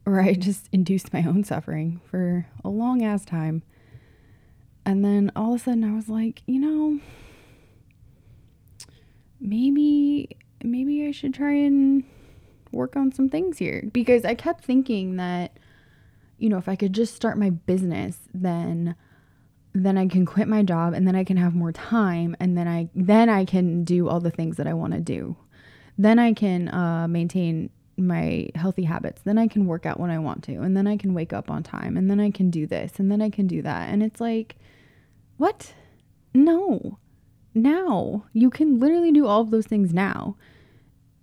or 0.06 0.22
I 0.22 0.34
just 0.34 0.68
induced 0.72 1.14
my 1.14 1.24
own 1.24 1.44
suffering 1.44 2.02
for 2.10 2.48
a 2.64 2.70
long 2.70 3.04
ass 3.04 3.26
time 3.26 3.64
and 4.86 5.04
then 5.04 5.32
all 5.36 5.54
of 5.54 5.62
a 5.62 5.64
sudden 5.64 5.84
I 5.84 5.96
was 5.96 6.10
like, 6.10 6.44
you 6.46 6.60
know, 6.60 7.00
maybe 9.40 10.38
maybe 10.64 11.06
I 11.08 11.12
should 11.12 11.34
try 11.34 11.54
and 11.54 12.04
work 12.72 12.96
on 12.96 13.12
some 13.12 13.30
things 13.30 13.58
here 13.58 13.90
because 13.92 14.26
I 14.26 14.36
kept 14.36 14.64
thinking 14.64 15.18
that 15.18 15.58
you 16.38 16.50
know, 16.50 16.58
if 16.58 16.68
I 16.68 16.76
could 16.76 16.94
just 16.94 17.16
start 17.16 17.38
my 17.38 17.52
business, 17.52 18.18
then 18.34 18.96
then 19.74 19.98
I 19.98 20.08
can 20.08 20.26
quit 20.26 20.48
my 20.48 20.62
job 20.62 20.94
and 20.94 21.08
then 21.08 21.16
I 21.16 21.24
can 21.24 21.38
have 21.38 21.56
more 21.56 21.72
time 21.72 22.36
and 22.40 22.58
then 22.58 22.68
I 22.68 22.90
then 22.94 23.30
I 23.30 23.46
can 23.46 23.84
do 23.84 24.10
all 24.10 24.20
the 24.20 24.32
things 24.32 24.58
that 24.58 24.68
I 24.68 24.74
want 24.74 24.94
to 24.94 25.00
do. 25.00 25.38
Then 25.98 26.20
I 26.20 26.34
can 26.34 26.70
uh, 26.70 27.08
maintain 27.08 27.70
my 27.98 28.50
healthy 28.56 28.84
habits. 28.84 29.22
Then 29.24 29.38
I 29.38 29.48
can 29.48 29.68
work 29.68 29.86
out 29.86 30.00
when 30.00 30.12
I 30.12 30.20
want 30.20 30.44
to 30.46 30.62
and 30.62 30.76
then 30.76 30.88
I 30.88 30.98
can 30.98 31.14
wake 31.14 31.34
up 31.34 31.50
on 31.50 31.64
time 31.64 31.98
and 31.98 32.10
then 32.10 32.20
I 32.20 32.32
can 32.32 32.50
do 32.50 32.66
this 32.66 33.00
and 33.00 33.12
then 33.12 33.22
I 33.22 33.30
can 33.30 33.48
do 33.48 33.62
that. 33.62 33.90
And 33.90 34.02
it's 34.02 34.22
like 34.22 34.56
what? 35.38 35.74
No. 36.34 36.98
Now. 37.54 38.26
You 38.34 38.50
can 38.50 38.80
literally 38.80 39.12
do 39.12 39.28
all 39.28 39.42
of 39.42 39.52
those 39.52 39.68
things 39.68 39.94
now. 39.94 40.36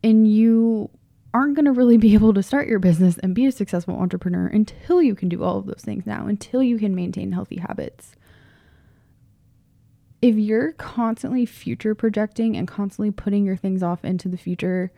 And 0.03 0.31
you 0.31 0.91
aren't 1.33 1.55
going 1.55 1.65
to 1.67 1.73
really 1.73 1.97
be 1.97 2.15
able 2.15 2.35
to 2.35 2.43
start 2.43 2.69
your 2.69 2.79
business 2.79 3.19
and 3.19 3.35
be 3.35 3.47
a 3.47 3.53
successful 3.53 3.97
entrepreneur 3.97 4.47
until 4.47 5.03
you 5.03 5.15
can 5.15 5.29
do 5.29 5.43
all 5.43 5.59
of 5.59 5.67
those 5.67 5.83
things 5.85 6.07
now, 6.07 6.27
until 6.27 6.62
you 6.62 6.79
can 6.79 6.95
maintain 6.95 7.33
healthy 7.33 7.59
habits. 7.59 8.17
If 10.21 10.37
you're 10.37 10.73
constantly 10.73 11.47
future 11.47 11.95
projecting 11.95 12.57
and 12.57 12.69
constantly 12.69 13.11
putting 13.11 13.47
your 13.47 13.57
things 13.57 13.83
off 13.83 14.05
into 14.05 14.29
the 14.29 14.37
future, 14.37 14.93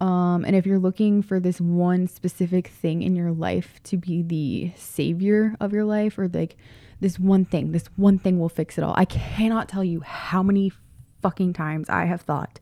um, 0.00 0.44
and 0.44 0.56
if 0.56 0.66
you're 0.66 0.78
looking 0.78 1.22
for 1.22 1.38
this 1.38 1.60
one 1.60 2.06
specific 2.06 2.68
thing 2.68 3.02
in 3.02 3.14
your 3.14 3.32
life 3.32 3.80
to 3.84 3.96
be 3.98 4.22
the 4.22 4.72
savior 4.76 5.56
of 5.60 5.72
your 5.72 5.84
life 5.84 6.18
or 6.18 6.26
like 6.28 6.56
this 7.00 7.18
one 7.18 7.44
thing, 7.44 7.72
this 7.72 7.86
one 7.96 8.18
thing 8.18 8.38
will 8.38 8.48
fix 8.48 8.78
it 8.78 8.84
all. 8.84 8.94
I 8.96 9.04
cannot 9.04 9.68
tell 9.68 9.84
you 9.84 10.00
how 10.00 10.42
many 10.42 10.72
fucking 11.22 11.52
times 11.52 11.88
I 11.90 12.06
have 12.06 12.22
thought 12.22 12.60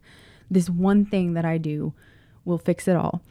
this 0.50 0.68
one 0.68 1.04
thing 1.04 1.34
that 1.34 1.44
I 1.44 1.58
do 1.58 1.92
will 2.44 2.58
fix 2.58 2.88
it 2.88 2.96
all. 2.96 3.22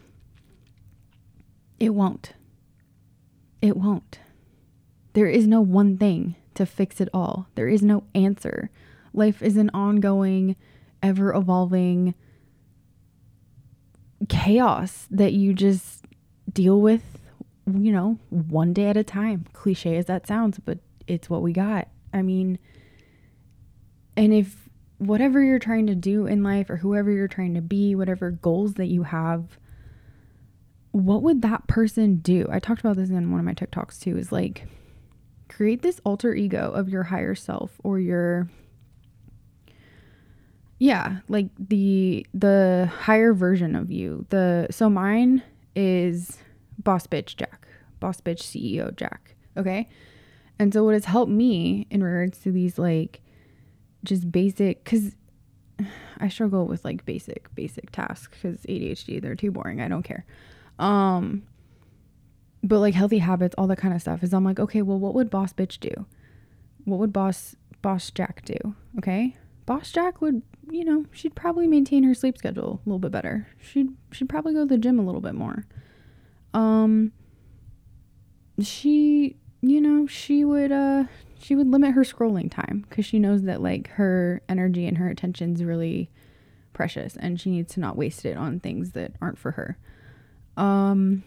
It 1.80 1.94
won't. 1.94 2.34
It 3.62 3.76
won't. 3.76 4.20
There 5.14 5.28
is 5.28 5.48
no 5.48 5.62
one 5.62 5.98
thing 5.98 6.36
to 6.54 6.66
fix 6.66 7.02
it 7.02 7.10
all. 7.14 7.48
There 7.56 7.68
is 7.68 7.82
no 7.82 8.04
answer. 8.14 8.70
Life 9.14 9.42
is 9.42 9.58
an 9.58 9.72
ongoing, 9.74 10.56
ever 11.02 11.34
evolving 11.34 12.14
chaos 14.30 15.08
that 15.12 15.34
you 15.34 15.54
just 15.54 16.06
deal 16.52 16.82
with, 16.82 17.04
you 17.66 17.92
know, 17.92 18.18
one 18.30 18.74
day 18.74 18.88
at 18.88 18.98
a 18.98 19.04
time. 19.04 19.46
Cliche 19.54 19.98
as 19.98 20.06
that 20.06 20.28
sounds, 20.28 20.60
but 20.60 20.80
it's 21.08 21.30
what 21.30 21.42
we 21.42 21.54
got. 21.54 21.88
I 22.14 22.22
mean, 22.22 22.60
and 24.16 24.34
if 24.34 24.70
whatever 24.98 25.44
you're 25.44 25.60
trying 25.60 25.88
to 25.88 25.96
do 25.96 26.26
in 26.26 26.44
life 26.44 26.70
or 26.70 26.78
whoever 26.78 27.12
you're 27.12 27.28
trying 27.28 27.54
to 27.54 27.62
be, 27.62 27.96
whatever 27.96 28.32
goals 28.32 28.76
that 28.76 28.88
you 28.88 29.04
have, 29.04 29.60
what 30.92 31.22
would 31.22 31.42
that 31.44 31.68
person 31.68 32.18
do? 32.18 32.48
I 32.50 32.60
talked 32.60 32.80
about 32.80 32.96
this 32.96 33.10
in 33.10 33.32
one 33.32 33.40
of 33.40 33.46
my 33.46 33.54
TikToks 33.54 34.00
too, 34.00 34.18
is 34.18 34.32
like 34.32 34.68
create 35.48 35.82
this 35.82 36.02
alter 36.04 36.34
ego 36.34 36.72
of 36.72 36.90
your 36.90 37.04
higher 37.04 37.36
self 37.36 37.80
or 37.84 38.00
your 38.00 38.50
yeah, 40.80 41.20
like 41.28 41.48
the 41.58 42.26
the 42.34 42.90
higher 42.92 43.34
version 43.34 43.76
of 43.76 43.92
you. 43.92 44.26
The 44.30 44.68
so 44.70 44.90
mine 44.90 45.42
is 45.76 46.38
boss 46.84 47.08
bitch 47.08 47.36
Jack. 47.36 47.68
Boss 48.00 48.22
bitch 48.22 48.42
CEO 48.42 48.96
Jack. 48.96 49.36
Okay? 49.56 49.90
And 50.60 50.74
so 50.74 50.84
what 50.84 50.94
has 50.94 51.06
helped 51.06 51.32
me 51.32 51.88
in 51.90 52.04
regards 52.04 52.40
to 52.40 52.52
these 52.52 52.78
like 52.78 53.22
just 54.04 54.32
basic 54.32 54.86
cuz 54.86 55.16
I 56.20 56.30
struggle 56.30 56.68
with 56.68 56.86
like 56.86 57.06
basic 57.06 57.54
basic 57.56 57.92
tasks 57.92 58.40
cuz 58.42 58.62
ADHD 58.70 59.22
they're 59.22 59.36
too 59.36 59.52
boring. 59.52 59.82
I 59.82 59.88
don't 59.88 60.04
care. 60.04 60.26
Um 60.78 61.44
but 62.64 62.80
like 62.80 62.94
healthy 62.94 63.20
habits, 63.20 63.56
all 63.58 63.68
that 63.68 63.78
kind 63.78 63.94
of 63.94 64.02
stuff 64.02 64.24
is 64.24 64.34
I'm 64.34 64.44
like, 64.44 64.60
okay, 64.60 64.84
well 64.84 65.00
what 65.00 65.16
would 65.16 65.32
boss 65.32 65.54
bitch 65.54 65.80
do? 65.80 66.06
What 66.86 67.00
would 67.00 67.14
boss 67.14 67.56
boss 67.82 68.12
Jack 68.12 68.46
do? 68.46 68.76
Okay? 69.00 69.36
Boss 69.68 69.92
Jack 69.92 70.22
would, 70.22 70.42
you 70.70 70.84
know, 70.84 71.06
she'd 71.12 71.36
probably 71.36 71.68
maintain 71.68 72.04
her 72.04 72.14
sleep 72.14 72.38
schedule 72.38 72.82
a 72.86 72.90
little 72.90 73.00
bit 73.00 73.12
better. 73.12 73.48
She'd 73.60 73.90
she'd 74.12 74.30
probably 74.30 74.54
go 74.54 74.62
to 74.62 74.66
the 74.66 74.78
gym 74.78 75.00
a 75.00 75.04
little 75.04 75.22
bit 75.22 75.36
more. 75.36 75.66
Um 76.54 77.12
she 78.60 79.38
you 79.62 79.82
know, 79.82 80.08
she 80.08 80.44
would 80.44 80.72
uh 80.72 81.06
she 81.40 81.56
would 81.56 81.68
limit 81.68 81.94
her 81.94 82.02
scrolling 82.04 82.52
time 82.52 82.86
cuz 82.90 83.06
she 83.06 83.20
knows 83.20 83.44
that 83.44 83.62
like 83.62 83.90
her 83.92 84.42
energy 84.50 84.86
and 84.88 84.98
her 84.98 85.08
attention's 85.08 85.64
really 85.64 86.10
precious 86.74 87.16
and 87.18 87.40
she 87.40 87.50
needs 87.52 87.74
to 87.74 87.80
not 87.80 87.98
waste 87.98 88.26
it 88.26 88.38
on 88.38 88.60
things 88.60 88.92
that 88.92 89.14
aren't 89.22 89.38
for 89.38 89.52
her. 89.52 89.78
Um 90.58 91.24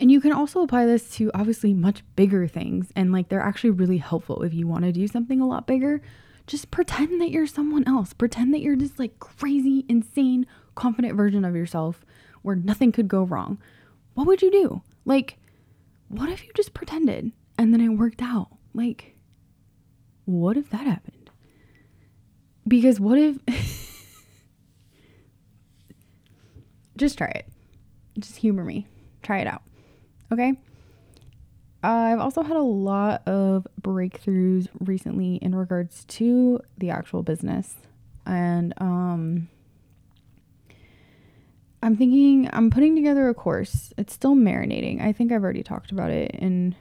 and 0.00 0.10
you 0.10 0.20
can 0.20 0.32
also 0.32 0.62
apply 0.62 0.86
this 0.86 1.08
to 1.16 1.30
obviously 1.34 1.72
much 1.72 2.02
bigger 2.16 2.48
things 2.48 2.92
and 2.96 3.12
like 3.12 3.28
they're 3.28 3.40
actually 3.40 3.70
really 3.70 3.98
helpful 3.98 4.42
if 4.42 4.52
you 4.52 4.66
want 4.66 4.84
to 4.84 4.92
do 4.92 5.06
something 5.06 5.40
a 5.40 5.46
lot 5.46 5.66
bigger. 5.66 6.00
Just 6.46 6.70
pretend 6.70 7.20
that 7.20 7.30
you're 7.30 7.46
someone 7.46 7.86
else. 7.86 8.12
Pretend 8.12 8.52
that 8.52 8.60
you're 8.60 8.76
this 8.76 8.98
like 8.98 9.18
crazy, 9.18 9.84
insane, 9.88 10.46
confident 10.74 11.16
version 11.16 11.44
of 11.44 11.56
yourself 11.56 12.04
where 12.42 12.56
nothing 12.56 12.92
could 12.92 13.08
go 13.08 13.22
wrong. 13.22 13.58
What 14.14 14.26
would 14.26 14.42
you 14.42 14.50
do? 14.50 14.82
Like 15.04 15.38
what 16.08 16.28
if 16.28 16.44
you 16.44 16.50
just 16.54 16.74
pretended 16.74 17.32
and 17.58 17.72
then 17.72 17.80
it 17.80 17.88
worked 17.88 18.22
out? 18.22 18.48
Like, 18.72 19.16
what 20.24 20.56
if 20.56 20.70
that 20.70 20.86
happened? 20.86 21.30
Because 22.66 23.00
what 23.00 23.18
if. 23.18 23.38
just 26.96 27.18
try 27.18 27.28
it. 27.28 27.48
Just 28.18 28.36
humor 28.36 28.64
me. 28.64 28.86
Try 29.22 29.40
it 29.40 29.46
out. 29.46 29.62
Okay? 30.32 30.54
I've 31.84 32.18
also 32.18 32.42
had 32.42 32.56
a 32.56 32.62
lot 32.62 33.26
of 33.28 33.66
breakthroughs 33.80 34.68
recently 34.80 35.36
in 35.36 35.54
regards 35.54 36.04
to 36.06 36.60
the 36.78 36.90
actual 36.90 37.22
business. 37.22 37.74
And 38.24 38.72
um 38.78 39.48
I'm 41.82 41.96
thinking 41.96 42.48
I'm 42.52 42.70
putting 42.70 42.94
together 42.96 43.28
a 43.28 43.34
course. 43.34 43.92
It's 43.98 44.14
still 44.14 44.34
marinating. 44.34 45.02
I 45.02 45.12
think 45.12 45.30
I've 45.30 45.42
already 45.42 45.62
talked 45.62 45.92
about 45.92 46.10
it 46.10 46.34
and 46.38 46.74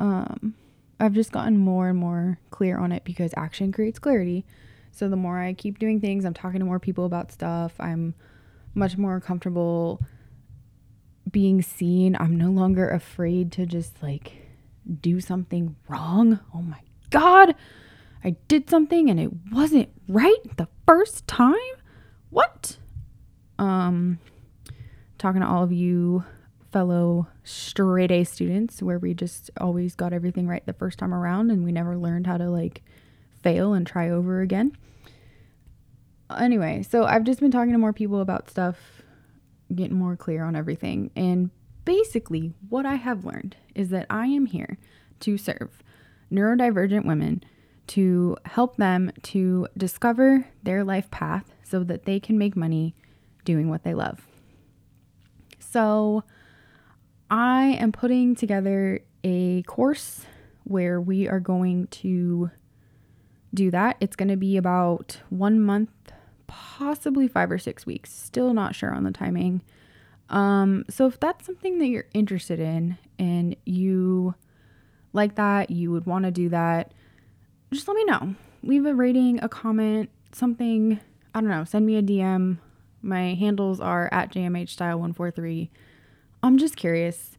um 0.00 0.54
I've 0.98 1.12
just 1.12 1.30
gotten 1.30 1.58
more 1.58 1.90
and 1.90 1.98
more 1.98 2.38
clear 2.50 2.78
on 2.78 2.92
it 2.92 3.04
because 3.04 3.34
action 3.36 3.70
creates 3.70 3.98
clarity. 3.98 4.46
So 4.92 5.10
the 5.10 5.16
more 5.16 5.38
I 5.38 5.52
keep 5.52 5.78
doing 5.78 6.00
things, 6.00 6.24
I'm 6.24 6.32
talking 6.32 6.60
to 6.60 6.64
more 6.64 6.80
people 6.80 7.04
about 7.04 7.30
stuff. 7.30 7.74
I'm 7.78 8.14
much 8.74 8.96
more 8.96 9.20
comfortable 9.20 10.00
being 11.30 11.62
seen. 11.62 12.16
I'm 12.18 12.36
no 12.36 12.50
longer 12.50 12.88
afraid 12.88 13.52
to 13.52 13.66
just 13.66 14.02
like 14.02 14.46
do 15.00 15.20
something 15.20 15.76
wrong. 15.88 16.40
Oh 16.54 16.62
my 16.62 16.80
god. 17.10 17.54
I 18.24 18.36
did 18.48 18.68
something 18.68 19.10
and 19.10 19.20
it 19.20 19.30
wasn't 19.52 19.88
right 20.08 20.56
the 20.56 20.68
first 20.86 21.26
time. 21.26 21.54
what? 22.30 22.78
Um, 23.58 24.18
talking 25.18 25.40
to 25.40 25.46
all 25.46 25.62
of 25.62 25.72
you 25.72 26.24
fellow 26.72 27.28
straight 27.42 28.10
A 28.10 28.24
students 28.24 28.82
where 28.82 28.98
we 28.98 29.14
just 29.14 29.50
always 29.60 29.94
got 29.94 30.12
everything 30.12 30.46
right 30.46 30.64
the 30.66 30.72
first 30.72 30.98
time 30.98 31.14
around 31.14 31.50
and 31.50 31.64
we 31.64 31.72
never 31.72 31.96
learned 31.96 32.26
how 32.26 32.36
to 32.36 32.50
like 32.50 32.82
fail 33.42 33.72
and 33.72 33.86
try 33.86 34.10
over 34.10 34.40
again. 34.40 34.76
Anyway, 36.36 36.82
so 36.82 37.04
I've 37.04 37.24
just 37.24 37.40
been 37.40 37.50
talking 37.52 37.72
to 37.72 37.78
more 37.78 37.92
people 37.92 38.20
about 38.20 38.50
stuff, 38.50 38.95
getting 39.74 39.96
more 39.96 40.16
clear 40.16 40.44
on 40.44 40.56
everything. 40.56 41.10
And 41.16 41.50
basically, 41.84 42.52
what 42.68 42.86
I 42.86 42.94
have 42.94 43.24
learned 43.24 43.56
is 43.74 43.90
that 43.90 44.06
I 44.10 44.26
am 44.26 44.46
here 44.46 44.78
to 45.20 45.38
serve 45.38 45.82
neurodivergent 46.32 47.04
women 47.04 47.42
to 47.88 48.36
help 48.44 48.76
them 48.76 49.12
to 49.22 49.68
discover 49.76 50.48
their 50.62 50.82
life 50.82 51.10
path 51.10 51.52
so 51.62 51.84
that 51.84 52.04
they 52.04 52.18
can 52.18 52.36
make 52.36 52.56
money 52.56 52.94
doing 53.44 53.68
what 53.68 53.84
they 53.84 53.94
love. 53.94 54.26
So, 55.58 56.24
I 57.30 57.76
am 57.80 57.92
putting 57.92 58.36
together 58.36 59.00
a 59.24 59.62
course 59.62 60.26
where 60.64 61.00
we 61.00 61.28
are 61.28 61.40
going 61.40 61.86
to 61.88 62.50
do 63.52 63.70
that. 63.70 63.96
It's 64.00 64.16
going 64.16 64.28
to 64.28 64.36
be 64.36 64.56
about 64.56 65.20
one 65.28 65.60
month, 65.60 65.90
possibly 66.46 67.28
five 67.28 67.50
or 67.50 67.58
six 67.58 67.86
weeks. 67.86 68.12
Still 68.12 68.54
not 68.54 68.74
sure 68.74 68.92
on 68.92 69.04
the 69.04 69.10
timing. 69.10 69.62
Um, 70.28 70.84
so 70.88 71.06
if 71.06 71.20
that's 71.20 71.46
something 71.46 71.78
that 71.78 71.86
you're 71.86 72.06
interested 72.12 72.58
in 72.58 72.98
and 73.18 73.56
you 73.64 74.34
like 75.12 75.36
that, 75.36 75.70
you 75.70 75.90
would 75.92 76.06
want 76.06 76.24
to 76.24 76.30
do 76.30 76.48
that, 76.48 76.92
just 77.72 77.88
let 77.88 77.94
me 77.96 78.04
know. 78.04 78.34
Leave 78.62 78.86
a 78.86 78.94
rating, 78.94 79.42
a 79.42 79.48
comment, 79.48 80.10
something. 80.32 81.00
I 81.34 81.40
don't 81.40 81.50
know. 81.50 81.64
Send 81.64 81.86
me 81.86 81.96
a 81.96 82.02
DM. 82.02 82.58
My 83.02 83.34
handles 83.34 83.80
are 83.80 84.08
at 84.12 84.32
JMH 84.32 84.70
style 84.70 84.96
143. 84.96 85.70
I'm 86.42 86.58
just 86.58 86.76
curious 86.76 87.36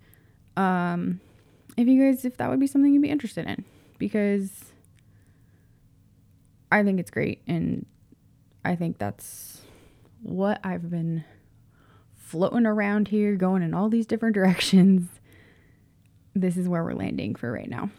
um, 0.58 1.22
if 1.78 1.88
you 1.88 2.04
guys, 2.04 2.26
if 2.26 2.38
that 2.38 2.50
would 2.50 2.60
be 2.60 2.68
something 2.68 2.92
you'd 2.92 3.02
be 3.02 3.10
interested 3.10 3.46
in 3.46 3.64
because 4.00 4.74
I 6.72 6.84
think 6.84 7.00
it's 7.00 7.12
great. 7.12 7.44
And 7.48 7.86
I 8.68 8.76
think 8.76 8.98
that's 8.98 9.62
what 10.22 10.60
I've 10.64 10.90
been 10.90 11.24
floating 12.16 12.66
around 12.66 13.08
here, 13.08 13.36
going 13.36 13.64
in 13.64 13.74
all 13.74 13.88
these 13.88 14.06
different 14.06 14.36
directions. 14.42 15.10
This 16.36 16.58
is 16.58 16.68
where 16.68 16.84
we're 16.84 16.94
landing 16.94 17.36
for 17.36 17.52
right 17.52 17.70
now. 17.70 17.90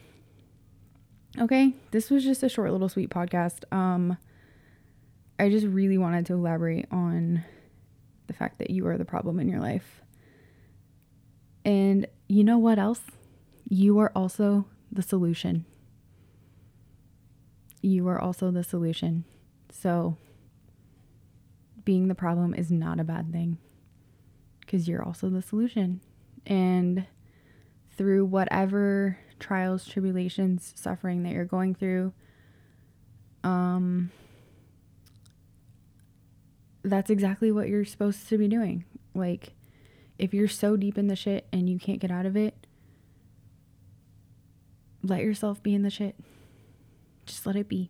Okay, 1.38 1.74
this 1.90 2.10
was 2.10 2.22
just 2.24 2.42
a 2.42 2.48
short 2.48 2.70
little 2.70 2.88
sweet 2.88 3.10
podcast. 3.10 3.64
Um 3.72 4.18
I 5.40 5.48
just 5.50 5.66
really 5.66 5.98
wanted 5.98 6.26
to 6.26 6.34
elaborate 6.34 6.86
on 6.90 7.44
the 8.26 8.32
fact 8.32 8.58
that 8.58 8.70
you 8.70 8.86
are 8.88 8.98
the 8.98 9.04
problem 9.04 9.38
in 9.38 9.48
your 9.48 9.60
life. 9.60 10.02
And 11.64 12.06
you 12.28 12.42
know 12.42 12.58
what 12.58 12.78
else? 12.78 13.00
You 13.68 13.98
are 14.00 14.10
also 14.16 14.66
the 14.90 15.02
solution. 15.02 15.64
You 17.82 18.08
are 18.08 18.20
also 18.20 18.50
the 18.50 18.64
solution. 18.64 19.24
So 19.70 20.16
being 21.88 22.08
the 22.08 22.14
problem 22.14 22.52
is 22.52 22.70
not 22.70 23.00
a 23.00 23.02
bad 23.02 23.32
thing 23.32 23.56
because 24.60 24.86
you're 24.86 25.02
also 25.02 25.30
the 25.30 25.40
solution. 25.40 26.02
And 26.44 27.06
through 27.96 28.26
whatever 28.26 29.16
trials, 29.40 29.86
tribulations, 29.86 30.74
suffering 30.76 31.22
that 31.22 31.32
you're 31.32 31.46
going 31.46 31.74
through, 31.74 32.12
um, 33.42 34.10
that's 36.82 37.08
exactly 37.08 37.50
what 37.50 37.70
you're 37.70 37.86
supposed 37.86 38.28
to 38.28 38.36
be 38.36 38.48
doing. 38.48 38.84
Like, 39.14 39.54
if 40.18 40.34
you're 40.34 40.46
so 40.46 40.76
deep 40.76 40.98
in 40.98 41.06
the 41.06 41.16
shit 41.16 41.46
and 41.54 41.70
you 41.70 41.78
can't 41.78 42.00
get 42.00 42.10
out 42.10 42.26
of 42.26 42.36
it, 42.36 42.66
let 45.02 45.22
yourself 45.22 45.62
be 45.62 45.74
in 45.74 45.84
the 45.84 45.90
shit. 45.90 46.16
Just 47.24 47.46
let 47.46 47.56
it 47.56 47.66
be. 47.66 47.88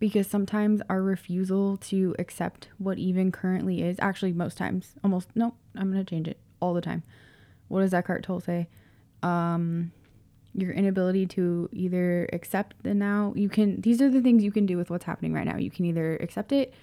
Because 0.00 0.26
sometimes 0.26 0.82
our 0.90 1.02
refusal 1.02 1.76
to 1.76 2.16
accept 2.18 2.68
what 2.78 2.98
even 2.98 3.30
currently 3.30 3.82
is, 3.82 3.96
actually, 4.00 4.32
most 4.32 4.56
times, 4.56 4.94
almost, 5.04 5.28
no, 5.36 5.54
I'm 5.76 5.92
going 5.92 6.04
to 6.04 6.10
change 6.10 6.26
it 6.26 6.40
all 6.58 6.74
the 6.74 6.80
time. 6.80 7.04
What 7.68 7.82
does 7.82 7.94
Eckhart 7.94 8.24
Tolle 8.24 8.40
say? 8.40 8.68
Um, 9.22 9.92
your 10.54 10.72
inability 10.72 11.26
to 11.26 11.68
either 11.72 12.28
accept 12.32 12.74
the 12.82 12.92
now 12.92 13.32
you 13.36 13.48
can 13.48 13.80
these 13.80 14.02
are 14.02 14.10
the 14.10 14.20
things 14.20 14.42
you 14.42 14.50
can 14.50 14.66
do 14.66 14.76
with 14.76 14.90
what's 14.90 15.04
happening 15.04 15.32
right 15.32 15.46
now. 15.46 15.56
You 15.56 15.70
can 15.70 15.84
either 15.84 16.16
accept 16.16 16.52
it 16.52 16.74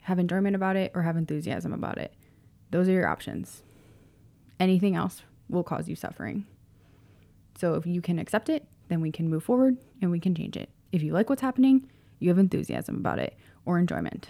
have 0.00 0.18
enjoyment 0.18 0.56
about 0.56 0.76
it 0.76 0.92
or 0.94 1.02
have 1.02 1.16
enthusiasm 1.16 1.72
about 1.72 1.98
it. 1.98 2.12
Those 2.70 2.88
are 2.88 2.92
your 2.92 3.06
options. 3.06 3.62
Anything 4.58 4.96
else 4.96 5.22
will 5.48 5.62
cause 5.62 5.88
you 5.88 5.96
suffering. 5.96 6.44
So 7.56 7.74
if 7.74 7.86
you 7.86 8.00
can 8.00 8.18
accept 8.18 8.48
it 8.48 8.66
then 8.88 9.00
we 9.00 9.12
can 9.12 9.28
move 9.30 9.44
forward 9.44 9.76
and 10.02 10.10
we 10.10 10.20
can 10.20 10.34
change 10.34 10.56
it. 10.56 10.70
If 10.90 11.02
you 11.02 11.12
like 11.12 11.30
what's 11.30 11.42
happening 11.42 11.88
you 12.18 12.28
have 12.28 12.38
enthusiasm 12.38 12.96
about 12.96 13.18
it 13.18 13.36
or 13.64 13.78
enjoyment 13.78 14.28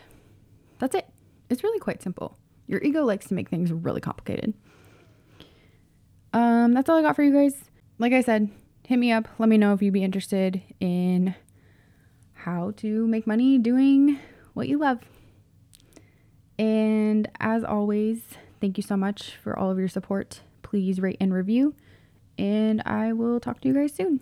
that's 0.79 0.95
it 0.95 1.09
it's 1.51 1.63
really 1.63 1.79
quite 1.79 2.03
simple 2.03 2.37
your 2.67 2.81
ego 2.83 3.05
likes 3.05 3.27
to 3.27 3.35
make 3.35 3.49
things 3.49 3.73
really 3.73 4.01
complicated 4.01 4.55
um 6.33 6.73
that's 6.73 6.89
all 6.89 6.99
i 6.99 7.03
got 7.03 7.17
for 7.17 7.23
you 7.23 7.33
guys 7.33 7.65
like 7.99 8.13
i 8.13 8.21
said 8.21 8.51
hit 8.87 8.99
me 8.99 9.13
up. 9.13 9.29
Let 9.39 9.49
me 9.49 9.59
know 9.59 9.73
if 9.73 9.83
you'd 9.83 9.95
be 9.95 10.05
interested 10.05 10.63
in 10.81 11.35
how 12.33 12.73
to 12.77 13.07
make 13.07 13.27
money 13.27 13.59
doing 13.59 14.19
what 14.53 14.69
you 14.69 14.79
love. 14.79 14.99
And 16.59 17.29
as 17.41 17.65
always, 17.65 18.23
thank 18.61 18.77
you 18.77 18.83
so 18.83 18.97
much 18.97 19.37
for 19.43 19.59
all 19.59 19.71
of 19.71 19.79
your 19.79 19.89
support. 19.89 20.41
Please 20.63 21.01
rate 21.01 21.17
and 21.21 21.33
review, 21.33 21.75
and 22.39 22.83
I 22.85 23.13
will 23.13 23.41
talk 23.41 23.61
to 23.63 23.69
you 23.69 23.75
guys 23.75 23.95
soon. 23.95 24.21